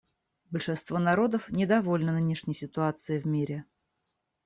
Большинство 0.49 0.97
народов 0.97 1.51
недовольно 1.51 2.11
нынешней 2.13 2.55
ситуацией 2.55 3.19
в 3.19 3.27
мире. 3.27 3.65